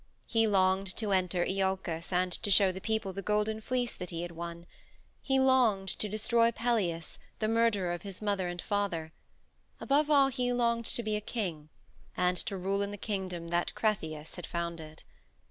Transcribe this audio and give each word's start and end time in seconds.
He 0.25 0.47
longed 0.47 0.87
to 0.97 1.11
enter 1.11 1.45
Iolcus 1.45 2.11
and 2.11 2.31
to 2.31 2.49
show 2.49 2.71
the 2.71 2.81
people 2.81 3.13
the 3.13 3.21
Golden 3.21 3.61
Fleece 3.61 3.95
that 3.95 4.09
he 4.09 4.23
had 4.23 4.31
won; 4.31 4.65
he 5.21 5.39
longed 5.39 5.89
to 5.89 6.09
destroy 6.09 6.51
Pelias, 6.51 7.19
the 7.37 7.47
murderer 7.47 7.91
of 7.93 8.01
his 8.01 8.19
mother 8.19 8.47
and 8.47 8.59
father; 8.59 9.13
above 9.79 10.09
all 10.09 10.29
he 10.29 10.51
longed 10.53 10.85
to 10.87 11.03
be 11.03 11.15
a 11.15 11.21
king, 11.21 11.69
and 12.17 12.35
to 12.37 12.57
rule 12.57 12.81
in 12.81 12.89
the 12.89 12.97
kingdom 12.97 13.49
that 13.49 13.75
Cretheus 13.75 14.37
had 14.37 14.47
founded. 14.47 15.03